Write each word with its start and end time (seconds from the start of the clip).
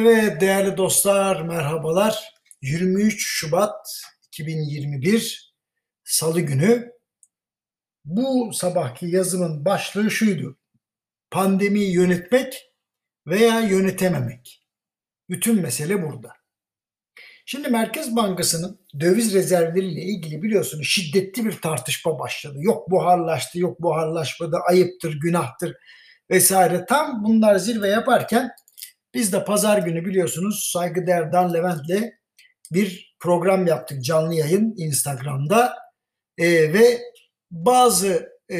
Evet 0.00 0.40
değerli 0.40 0.76
dostlar 0.76 1.42
merhabalar. 1.42 2.34
23 2.62 3.26
Şubat 3.26 4.02
2021 4.26 5.54
Salı 6.04 6.40
günü. 6.40 6.92
Bu 8.04 8.50
sabahki 8.52 9.06
yazımın 9.06 9.64
başlığı 9.64 10.10
şuydu. 10.10 10.58
Pandemiyi 11.30 11.92
yönetmek 11.92 12.72
veya 13.26 13.60
yönetememek. 13.60 14.66
Bütün 15.30 15.62
mesele 15.62 16.02
burada. 16.02 16.32
Şimdi 17.46 17.68
Merkez 17.68 18.16
Bankası'nın 18.16 18.80
döviz 19.00 19.34
rezervleriyle 19.34 20.00
ilgili 20.00 20.42
biliyorsunuz 20.42 20.86
şiddetli 20.86 21.44
bir 21.44 21.60
tartışma 21.60 22.18
başladı. 22.18 22.56
Yok 22.60 22.90
buharlaştı, 22.90 23.58
yok 23.58 23.82
buharlaşmadı, 23.82 24.56
ayıptır, 24.68 25.20
günahtır 25.20 25.76
vesaire. 26.30 26.86
Tam 26.88 27.24
bunlar 27.24 27.56
zirve 27.56 27.88
yaparken 27.88 28.50
biz 29.14 29.32
de 29.32 29.44
pazar 29.44 29.78
günü 29.78 30.04
biliyorsunuz 30.04 30.70
saygıdeğer 30.72 31.32
Dan 31.32 31.54
Levent'le 31.54 32.12
bir 32.72 33.16
program 33.20 33.66
yaptık 33.66 34.04
canlı 34.04 34.34
yayın 34.34 34.74
Instagram'da 34.76 35.76
ee, 36.38 36.72
ve 36.72 37.00
bazı 37.50 38.28
e, 38.50 38.58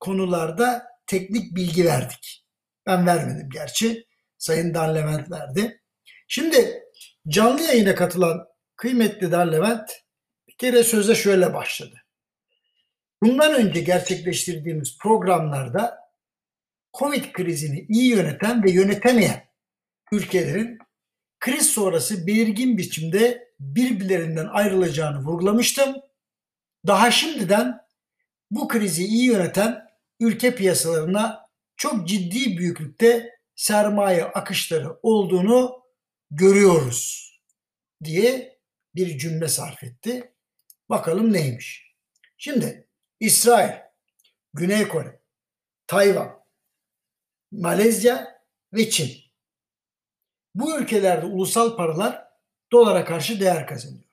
konularda 0.00 0.86
teknik 1.06 1.56
bilgi 1.56 1.84
verdik. 1.84 2.44
Ben 2.86 3.06
vermedim 3.06 3.48
gerçi. 3.52 4.06
Sayın 4.38 4.74
Dan 4.74 4.94
Levent 4.94 5.30
verdi. 5.30 5.82
Şimdi 6.28 6.82
canlı 7.28 7.62
yayına 7.62 7.94
katılan 7.94 8.46
kıymetli 8.76 9.32
Dan 9.32 9.52
Levent 9.52 9.90
bir 10.48 10.56
kere 10.56 10.82
söze 10.82 11.14
şöyle 11.14 11.54
başladı. 11.54 11.94
Bundan 13.22 13.54
önce 13.54 13.80
gerçekleştirdiğimiz 13.80 14.98
programlarda 14.98 15.98
Covid 16.98 17.32
krizini 17.32 17.86
iyi 17.88 18.10
yöneten 18.10 18.64
ve 18.64 18.70
yönetemeyen 18.70 19.48
ülkelerin 20.12 20.78
kriz 21.40 21.66
sonrası 21.66 22.26
belirgin 22.26 22.78
biçimde 22.78 23.52
birbirlerinden 23.60 24.46
ayrılacağını 24.46 25.18
vurgulamıştım. 25.24 25.96
Daha 26.86 27.10
şimdiden 27.10 27.80
bu 28.50 28.68
krizi 28.68 29.04
iyi 29.04 29.24
yöneten 29.24 29.86
ülke 30.20 30.54
piyasalarına 30.54 31.46
çok 31.76 32.08
ciddi 32.08 32.58
büyüklükte 32.58 33.30
sermaye 33.54 34.24
akışları 34.24 34.98
olduğunu 35.02 35.82
görüyoruz 36.30 37.32
diye 38.04 38.58
bir 38.94 39.18
cümle 39.18 39.48
sarf 39.48 39.84
etti. 39.84 40.32
Bakalım 40.90 41.32
neymiş. 41.32 41.96
Şimdi 42.38 42.88
İsrail, 43.20 43.72
Güney 44.54 44.88
Kore, 44.88 45.20
Tayvan, 45.86 46.45
Malezya 47.56 48.42
ve 48.72 48.90
Çin. 48.90 49.10
Bu 50.54 50.78
ülkelerde 50.78 51.26
ulusal 51.26 51.76
paralar 51.76 52.24
dolara 52.72 53.04
karşı 53.04 53.40
değer 53.40 53.66
kazanıyor. 53.66 54.04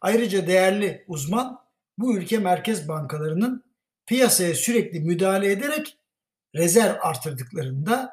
Ayrıca 0.00 0.46
değerli 0.46 1.04
uzman 1.08 1.64
bu 1.98 2.16
ülke 2.16 2.38
merkez 2.38 2.88
bankalarının 2.88 3.64
piyasaya 4.06 4.54
sürekli 4.54 5.00
müdahale 5.00 5.52
ederek 5.52 5.98
rezerv 6.54 6.94
artırdıklarında 7.02 8.10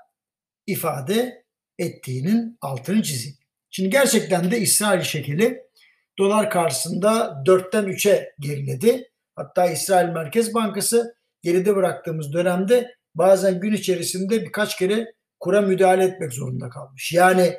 ifade 0.67 1.45
ettiğinin 1.79 2.57
altını 2.61 3.03
çizeyim. 3.03 3.37
Şimdi 3.69 3.89
gerçekten 3.89 4.51
de 4.51 4.59
İsrail 4.59 5.01
şekli 5.01 5.63
dolar 6.17 6.49
karşısında 6.49 7.43
4'ten 7.45 7.85
3'e 7.85 8.35
geriledi. 8.39 9.11
Hatta 9.35 9.71
İsrail 9.71 10.09
Merkez 10.09 10.53
Bankası 10.53 11.15
geride 11.41 11.75
bıraktığımız 11.75 12.33
dönemde 12.33 12.95
bazen 13.15 13.59
gün 13.59 13.73
içerisinde 13.73 14.41
birkaç 14.41 14.77
kere 14.77 15.13
kura 15.39 15.61
müdahale 15.61 16.03
etmek 16.03 16.33
zorunda 16.33 16.69
kalmış. 16.69 17.13
Yani 17.13 17.57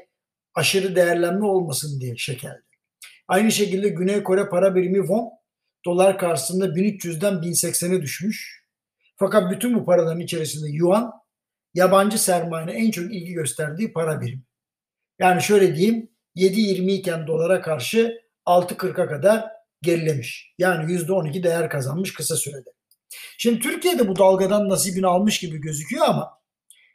aşırı 0.55 0.97
değerlenme 0.97 1.47
olmasın 1.47 2.01
diye 2.01 2.17
şekerli. 2.17 2.63
Aynı 3.29 3.53
şekilde 3.53 3.89
Güney 3.89 4.23
Kore 4.23 4.49
para 4.49 4.75
birimi 4.75 4.99
won 4.99 5.31
dolar 5.85 6.19
karşısında 6.19 6.67
1300'den 6.67 7.35
1080'e 7.35 8.03
düşmüş. 8.03 8.63
Fakat 9.17 9.53
bütün 9.53 9.75
bu 9.75 9.85
paraların 9.85 10.21
içerisinde 10.21 10.71
yuan 10.71 11.13
yabancı 11.75 12.23
sermayenin 12.23 12.73
en 12.73 12.91
çok 12.91 13.05
ilgi 13.05 13.33
gösterdiği 13.33 13.93
para 13.93 14.21
birimi. 14.21 14.43
Yani 15.19 15.43
şöyle 15.43 15.77
diyeyim 15.77 16.11
7.20 16.37 16.91
iken 16.91 17.27
dolara 17.27 17.61
karşı 17.61 18.23
6.40'a 18.47 19.07
kadar 19.07 19.45
gerilemiş. 19.83 20.55
Yani 20.59 20.93
%12 20.93 21.43
değer 21.43 21.71
kazanmış 21.71 22.15
kısa 22.15 22.37
sürede. 22.37 22.71
Şimdi 23.39 23.61
Türkiye'de 23.61 24.09
bu 24.09 24.17
dalgadan 24.17 24.69
nasibini 24.69 25.07
almış 25.07 25.41
gibi 25.41 25.59
gözüküyor 25.59 26.05
ama 26.09 26.31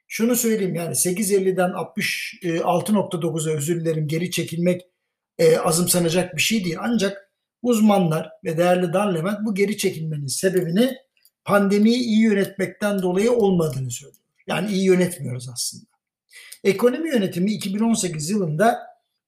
şunu 0.08 0.36
söyleyeyim 0.36 0.76
yani 0.76 0.94
8.50'den 0.94 1.70
66.9'a 1.70 3.54
özür 3.54 3.82
dilerim 3.82 4.08
geri 4.08 4.32
çekilmek 4.32 4.82
e, 5.38 5.58
azımsanacak 5.58 6.36
bir 6.36 6.42
şey 6.42 6.66
değil. 6.66 6.78
Ancak 6.80 7.32
uzmanlar 7.62 8.30
ve 8.44 8.58
değerli 8.58 8.94
Dan 8.94 9.16
Levent 9.16 9.46
bu 9.46 9.56
geri 9.56 9.78
çekilmenin 9.78 10.28
sebebini 10.28 10.98
pandemiyi 11.46 11.98
iyi 11.98 12.22
yönetmekten 12.22 13.02
dolayı 13.02 13.32
olmadığını 13.32 13.92
söylüyor. 13.92 14.24
Yani 14.48 14.72
iyi 14.72 14.86
yönetmiyoruz 14.86 15.50
aslında. 15.54 15.86
Ekonomi 16.64 17.10
yönetimi 17.10 17.52
2018 17.52 18.30
yılında 18.30 18.80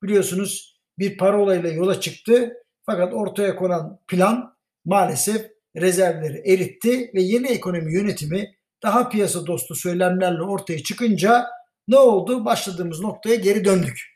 biliyorsunuz 0.03 0.79
bir 0.99 1.17
parolayla 1.17 1.69
yola 1.69 2.01
çıktı. 2.01 2.53
Fakat 2.85 3.13
ortaya 3.13 3.55
konan 3.55 3.99
plan 4.07 4.55
maalesef 4.85 5.51
rezervleri 5.81 6.53
eritti 6.53 7.11
ve 7.13 7.21
yeni 7.21 7.47
ekonomi 7.47 7.93
yönetimi 7.93 8.55
daha 8.83 9.09
piyasa 9.09 9.47
dostu 9.47 9.75
söylemlerle 9.75 10.41
ortaya 10.41 10.83
çıkınca 10.83 11.47
ne 11.87 11.97
oldu? 11.97 12.45
Başladığımız 12.45 12.99
noktaya 12.99 13.35
geri 13.35 13.65
döndük. 13.65 14.13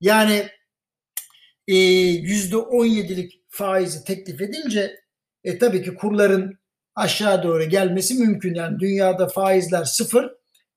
Yani 0.00 0.48
e, 1.68 1.74
%17'lik 1.74 3.32
faizi 3.48 4.04
teklif 4.04 4.40
edince 4.40 5.00
e, 5.44 5.58
tabii 5.58 5.82
ki 5.82 5.94
kurların 5.94 6.58
aşağı 6.94 7.42
doğru 7.42 7.64
gelmesi 7.64 8.14
mümkün. 8.14 8.54
Yani 8.54 8.78
dünyada 8.80 9.28
faizler 9.28 9.84
sıfır, 9.84 10.30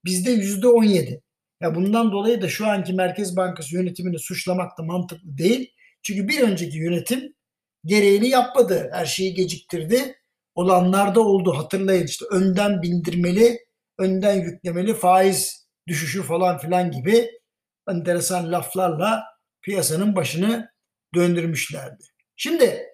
bizde 0.04 0.34
%17. 0.34 1.20
Ya 1.60 1.74
bundan 1.74 2.12
dolayı 2.12 2.42
da 2.42 2.48
şu 2.48 2.66
anki 2.66 2.92
Merkez 2.92 3.36
Bankası 3.36 3.74
yönetimini 3.74 4.18
suçlamak 4.18 4.78
da 4.78 4.82
mantıklı 4.82 5.38
değil. 5.38 5.72
Çünkü 6.02 6.28
bir 6.28 6.40
önceki 6.40 6.78
yönetim 6.78 7.35
gereğini 7.86 8.28
yapmadı. 8.28 8.90
Her 8.92 9.06
şeyi 9.06 9.34
geciktirdi. 9.34 10.18
Olanlar 10.54 11.14
da 11.14 11.20
oldu. 11.20 11.56
Hatırlayın 11.56 12.06
işte 12.06 12.24
önden 12.30 12.82
bindirmeli, 12.82 13.58
önden 13.98 14.34
yüklemeli 14.34 14.94
faiz 14.94 15.66
düşüşü 15.88 16.22
falan 16.22 16.58
filan 16.58 16.90
gibi 16.90 17.30
enteresan 17.88 18.52
laflarla 18.52 19.24
piyasanın 19.62 20.16
başını 20.16 20.70
döndürmüşlerdi. 21.14 22.04
Şimdi 22.36 22.86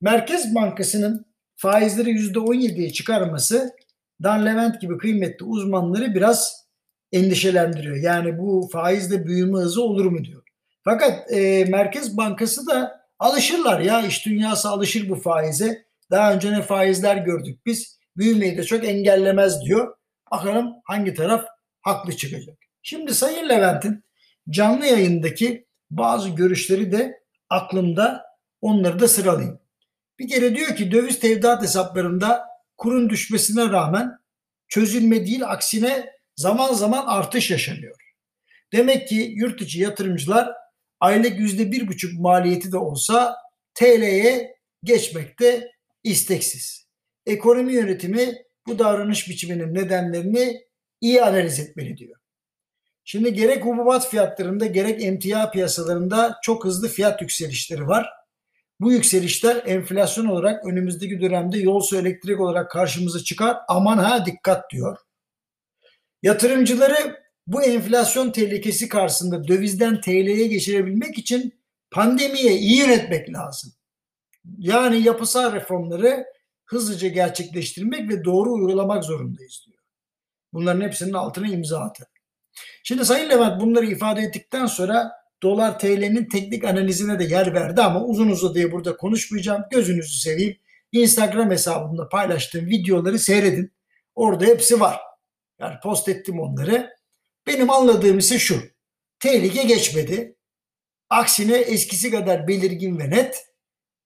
Merkez 0.00 0.54
Bankası'nın 0.54 1.26
faizleri 1.56 2.10
%17'ye 2.10 2.92
çıkarması 2.92 3.70
Dan 4.22 4.46
Levent 4.46 4.80
gibi 4.80 4.98
kıymetli 4.98 5.44
uzmanları 5.44 6.14
biraz 6.14 6.68
endişelendiriyor. 7.12 7.96
Yani 7.96 8.38
bu 8.38 8.68
faizde 8.72 9.26
büyüme 9.26 9.58
hızı 9.58 9.82
olur 9.82 10.04
mu 10.04 10.24
diyor. 10.24 10.42
Fakat 10.84 11.32
e, 11.32 11.64
Merkez 11.64 12.16
Bankası 12.16 12.66
da 12.66 12.97
alışırlar 13.18 13.80
ya 13.80 14.06
iş 14.06 14.26
dünyası 14.26 14.68
alışır 14.68 15.08
bu 15.08 15.16
faize. 15.16 15.84
Daha 16.10 16.32
önce 16.34 16.52
ne 16.52 16.62
faizler 16.62 17.16
gördük 17.16 17.66
biz. 17.66 17.98
Büyümeyi 18.16 18.56
de 18.56 18.64
çok 18.64 18.84
engellemez 18.84 19.64
diyor. 19.64 19.96
Bakalım 20.30 20.74
hangi 20.84 21.14
taraf 21.14 21.44
haklı 21.80 22.16
çıkacak. 22.16 22.58
Şimdi 22.82 23.14
Sayın 23.14 23.48
Levent'in 23.48 24.04
canlı 24.50 24.86
yayındaki 24.86 25.66
bazı 25.90 26.28
görüşleri 26.28 26.92
de 26.92 27.22
aklımda 27.50 28.24
onları 28.60 29.00
da 29.00 29.08
sıralayayım. 29.08 29.60
Bir 30.18 30.28
kere 30.28 30.56
diyor 30.56 30.76
ki 30.76 30.92
döviz 30.92 31.20
tevdiat 31.20 31.62
hesaplarında 31.62 32.46
kurun 32.76 33.10
düşmesine 33.10 33.68
rağmen 33.68 34.18
çözülme 34.68 35.26
değil 35.26 35.48
aksine 35.48 36.12
zaman 36.36 36.72
zaman 36.72 37.06
artış 37.06 37.50
yaşanıyor. 37.50 37.96
Demek 38.72 39.08
ki 39.08 39.32
yurt 39.34 39.62
içi 39.62 39.80
yatırımcılar 39.80 40.52
aylık 41.00 41.38
yüzde 41.38 41.72
bir 41.72 41.88
buçuk 41.88 42.20
maliyeti 42.20 42.72
de 42.72 42.78
olsa 42.78 43.36
TL'ye 43.74 44.56
geçmekte 44.84 45.70
isteksiz. 46.04 46.86
Ekonomi 47.26 47.72
yönetimi 47.72 48.34
bu 48.66 48.78
davranış 48.78 49.28
biçiminin 49.28 49.74
nedenlerini 49.74 50.60
iyi 51.00 51.22
analiz 51.22 51.60
etmeli 51.60 51.96
diyor. 51.96 52.16
Şimdi 53.04 53.34
gerek 53.34 53.64
hububat 53.64 54.10
fiyatlarında 54.10 54.66
gerek 54.66 55.04
emtia 55.04 55.50
piyasalarında 55.50 56.38
çok 56.42 56.64
hızlı 56.64 56.88
fiyat 56.88 57.22
yükselişleri 57.22 57.86
var. 57.86 58.08
Bu 58.80 58.92
yükselişler 58.92 59.62
enflasyon 59.66 60.26
olarak 60.26 60.66
önümüzdeki 60.66 61.20
dönemde 61.20 61.58
yol 61.58 61.80
su 61.80 61.96
elektrik 61.96 62.40
olarak 62.40 62.70
karşımıza 62.70 63.18
çıkar. 63.18 63.56
Aman 63.68 63.98
ha 63.98 64.26
dikkat 64.26 64.70
diyor. 64.70 64.98
Yatırımcıları 66.22 67.17
bu 67.48 67.62
enflasyon 67.62 68.30
tehlikesi 68.30 68.88
karşısında 68.88 69.48
dövizden 69.48 70.00
TL'ye 70.00 70.46
geçirebilmek 70.46 71.18
için 71.18 71.60
pandemiye 71.90 72.58
iyi 72.58 72.78
yönetmek 72.78 73.32
lazım. 73.32 73.72
Yani 74.58 75.02
yapısal 75.02 75.52
reformları 75.52 76.26
hızlıca 76.64 77.08
gerçekleştirmek 77.08 78.10
ve 78.10 78.24
doğru 78.24 78.52
uygulamak 78.52 79.04
zorundayız 79.04 79.62
diyor. 79.66 79.78
Bunların 80.52 80.80
hepsinin 80.80 81.12
altına 81.12 81.48
imza 81.48 81.80
atın. 81.80 82.06
Şimdi 82.82 83.04
Sayın 83.04 83.30
Levent 83.30 83.60
bunları 83.60 83.86
ifade 83.86 84.20
ettikten 84.20 84.66
sonra 84.66 85.12
dolar 85.42 85.78
TL'nin 85.78 86.24
teknik 86.24 86.64
analizine 86.64 87.18
de 87.18 87.24
yer 87.24 87.54
verdi 87.54 87.82
ama 87.82 88.04
uzun 88.04 88.28
uzadıya 88.28 88.72
burada 88.72 88.96
konuşmayacağım. 88.96 89.64
Gözünüzü 89.70 90.18
seveyim. 90.18 90.56
Instagram 90.92 91.50
hesabımda 91.50 92.08
paylaştığım 92.08 92.66
videoları 92.66 93.18
seyredin. 93.18 93.72
Orada 94.14 94.44
hepsi 94.44 94.80
var. 94.80 95.00
Yani 95.58 95.74
post 95.82 96.08
ettim 96.08 96.40
onları. 96.40 96.97
Benim 97.48 97.70
anladığım 97.70 98.18
ise 98.18 98.38
şu. 98.38 98.62
Tehlike 99.20 99.62
geçmedi. 99.62 100.36
Aksine 101.10 101.56
eskisi 101.58 102.10
kadar 102.10 102.48
belirgin 102.48 102.98
ve 102.98 103.10
net. 103.10 103.46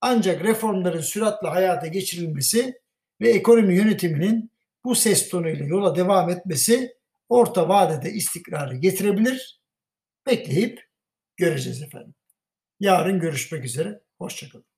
Ancak 0.00 0.44
reformların 0.44 1.00
süratle 1.00 1.48
hayata 1.48 1.86
geçirilmesi 1.86 2.80
ve 3.20 3.30
ekonomi 3.30 3.76
yönetiminin 3.76 4.52
bu 4.84 4.94
ses 4.94 5.28
tonuyla 5.28 5.66
yola 5.66 5.96
devam 5.96 6.30
etmesi 6.30 6.96
orta 7.28 7.68
vadede 7.68 8.12
istikrarı 8.12 8.76
getirebilir. 8.76 9.60
Bekleyip 10.26 10.88
göreceğiz 11.36 11.82
efendim. 11.82 12.14
Yarın 12.80 13.20
görüşmek 13.20 13.64
üzere. 13.64 14.00
Hoşçakalın. 14.18 14.71